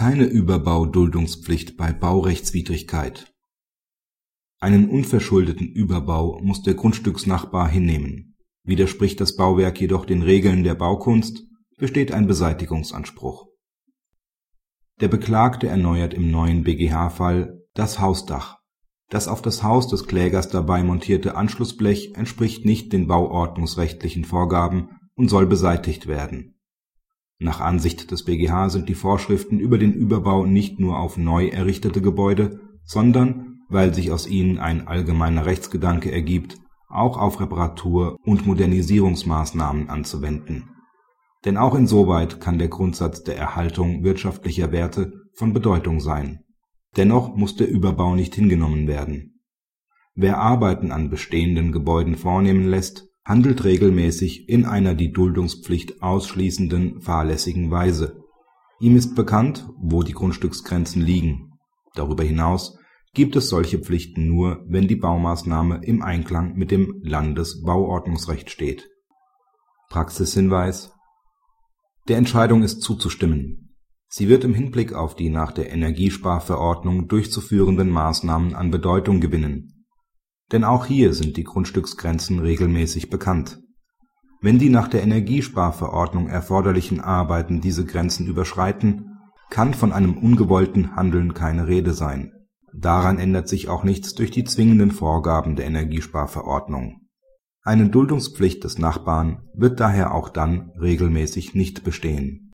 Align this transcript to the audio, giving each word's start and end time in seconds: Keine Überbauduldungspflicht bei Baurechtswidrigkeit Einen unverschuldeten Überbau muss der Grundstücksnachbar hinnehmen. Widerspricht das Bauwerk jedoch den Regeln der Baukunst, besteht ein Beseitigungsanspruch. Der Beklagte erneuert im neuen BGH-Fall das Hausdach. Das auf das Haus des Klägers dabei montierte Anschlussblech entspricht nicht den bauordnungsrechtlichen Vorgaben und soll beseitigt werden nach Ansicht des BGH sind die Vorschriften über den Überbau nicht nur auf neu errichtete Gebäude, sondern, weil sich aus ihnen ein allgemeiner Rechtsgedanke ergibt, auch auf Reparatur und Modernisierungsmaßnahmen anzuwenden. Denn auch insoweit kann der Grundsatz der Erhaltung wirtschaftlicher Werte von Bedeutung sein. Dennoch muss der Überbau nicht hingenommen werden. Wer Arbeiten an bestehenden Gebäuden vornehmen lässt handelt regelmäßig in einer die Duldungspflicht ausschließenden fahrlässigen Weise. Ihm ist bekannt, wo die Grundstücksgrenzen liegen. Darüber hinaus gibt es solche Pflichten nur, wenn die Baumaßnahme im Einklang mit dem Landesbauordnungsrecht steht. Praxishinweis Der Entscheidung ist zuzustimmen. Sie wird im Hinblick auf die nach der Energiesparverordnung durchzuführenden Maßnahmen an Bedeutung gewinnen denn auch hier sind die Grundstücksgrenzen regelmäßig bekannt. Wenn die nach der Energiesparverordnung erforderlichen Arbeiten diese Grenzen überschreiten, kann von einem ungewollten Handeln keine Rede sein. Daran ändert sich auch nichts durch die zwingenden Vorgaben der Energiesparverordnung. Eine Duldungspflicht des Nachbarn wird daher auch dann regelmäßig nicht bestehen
Keine 0.00 0.24
Überbauduldungspflicht 0.24 1.76
bei 1.76 1.92
Baurechtswidrigkeit 1.92 3.34
Einen 4.58 4.88
unverschuldeten 4.88 5.68
Überbau 5.68 6.40
muss 6.40 6.62
der 6.62 6.72
Grundstücksnachbar 6.72 7.68
hinnehmen. 7.68 8.34
Widerspricht 8.64 9.20
das 9.20 9.36
Bauwerk 9.36 9.78
jedoch 9.78 10.06
den 10.06 10.22
Regeln 10.22 10.64
der 10.64 10.74
Baukunst, 10.74 11.42
besteht 11.76 12.12
ein 12.12 12.26
Beseitigungsanspruch. 12.26 13.48
Der 15.02 15.08
Beklagte 15.08 15.68
erneuert 15.68 16.14
im 16.14 16.30
neuen 16.30 16.64
BGH-Fall 16.64 17.60
das 17.74 18.00
Hausdach. 18.00 18.56
Das 19.10 19.28
auf 19.28 19.42
das 19.42 19.62
Haus 19.62 19.88
des 19.88 20.06
Klägers 20.06 20.48
dabei 20.48 20.82
montierte 20.82 21.34
Anschlussblech 21.34 22.14
entspricht 22.14 22.64
nicht 22.64 22.94
den 22.94 23.06
bauordnungsrechtlichen 23.06 24.24
Vorgaben 24.24 24.98
und 25.14 25.28
soll 25.28 25.44
beseitigt 25.44 26.06
werden 26.06 26.54
nach 27.42 27.60
Ansicht 27.62 28.10
des 28.10 28.26
BGH 28.26 28.68
sind 28.68 28.90
die 28.90 28.94
Vorschriften 28.94 29.58
über 29.58 29.78
den 29.78 29.94
Überbau 29.94 30.44
nicht 30.44 30.78
nur 30.78 30.98
auf 30.98 31.16
neu 31.16 31.48
errichtete 31.48 32.02
Gebäude, 32.02 32.60
sondern, 32.84 33.60
weil 33.70 33.94
sich 33.94 34.12
aus 34.12 34.28
ihnen 34.28 34.58
ein 34.58 34.86
allgemeiner 34.86 35.46
Rechtsgedanke 35.46 36.12
ergibt, 36.12 36.58
auch 36.90 37.16
auf 37.16 37.40
Reparatur 37.40 38.18
und 38.26 38.46
Modernisierungsmaßnahmen 38.46 39.88
anzuwenden. 39.88 40.68
Denn 41.46 41.56
auch 41.56 41.74
insoweit 41.74 42.42
kann 42.42 42.58
der 42.58 42.68
Grundsatz 42.68 43.22
der 43.22 43.38
Erhaltung 43.38 44.04
wirtschaftlicher 44.04 44.70
Werte 44.70 45.14
von 45.32 45.54
Bedeutung 45.54 46.00
sein. 46.00 46.40
Dennoch 46.98 47.34
muss 47.34 47.56
der 47.56 47.70
Überbau 47.70 48.16
nicht 48.16 48.34
hingenommen 48.34 48.86
werden. 48.86 49.40
Wer 50.14 50.38
Arbeiten 50.38 50.92
an 50.92 51.08
bestehenden 51.08 51.72
Gebäuden 51.72 52.16
vornehmen 52.16 52.68
lässt 52.68 53.09
handelt 53.24 53.64
regelmäßig 53.64 54.48
in 54.48 54.64
einer 54.64 54.94
die 54.94 55.12
Duldungspflicht 55.12 56.02
ausschließenden 56.02 57.00
fahrlässigen 57.00 57.70
Weise. 57.70 58.22
Ihm 58.80 58.96
ist 58.96 59.14
bekannt, 59.14 59.68
wo 59.78 60.02
die 60.02 60.14
Grundstücksgrenzen 60.14 61.02
liegen. 61.02 61.52
Darüber 61.94 62.24
hinaus 62.24 62.78
gibt 63.12 63.36
es 63.36 63.48
solche 63.48 63.78
Pflichten 63.78 64.26
nur, 64.26 64.64
wenn 64.68 64.88
die 64.88 64.96
Baumaßnahme 64.96 65.80
im 65.84 66.02
Einklang 66.02 66.54
mit 66.54 66.70
dem 66.70 67.00
Landesbauordnungsrecht 67.02 68.50
steht. 68.50 68.88
Praxishinweis 69.90 70.92
Der 72.08 72.16
Entscheidung 72.16 72.62
ist 72.62 72.82
zuzustimmen. 72.82 73.74
Sie 74.08 74.28
wird 74.28 74.44
im 74.44 74.54
Hinblick 74.54 74.92
auf 74.92 75.14
die 75.14 75.28
nach 75.28 75.52
der 75.52 75.70
Energiesparverordnung 75.70 77.06
durchzuführenden 77.06 77.90
Maßnahmen 77.90 78.54
an 78.54 78.70
Bedeutung 78.70 79.20
gewinnen 79.20 79.79
denn 80.52 80.64
auch 80.64 80.86
hier 80.86 81.12
sind 81.12 81.36
die 81.36 81.44
Grundstücksgrenzen 81.44 82.38
regelmäßig 82.38 83.10
bekannt. 83.10 83.60
Wenn 84.40 84.58
die 84.58 84.70
nach 84.70 84.88
der 84.88 85.02
Energiesparverordnung 85.02 86.28
erforderlichen 86.28 87.00
Arbeiten 87.00 87.60
diese 87.60 87.84
Grenzen 87.84 88.26
überschreiten, 88.26 89.18
kann 89.50 89.74
von 89.74 89.92
einem 89.92 90.16
ungewollten 90.16 90.96
Handeln 90.96 91.34
keine 91.34 91.66
Rede 91.66 91.92
sein. 91.92 92.32
Daran 92.72 93.18
ändert 93.18 93.48
sich 93.48 93.68
auch 93.68 93.84
nichts 93.84 94.14
durch 94.14 94.30
die 94.30 94.44
zwingenden 94.44 94.92
Vorgaben 94.92 95.56
der 95.56 95.66
Energiesparverordnung. 95.66 97.00
Eine 97.62 97.88
Duldungspflicht 97.90 98.64
des 98.64 98.78
Nachbarn 98.78 99.42
wird 99.54 99.80
daher 99.80 100.14
auch 100.14 100.28
dann 100.30 100.70
regelmäßig 100.80 101.54
nicht 101.54 101.84
bestehen 101.84 102.46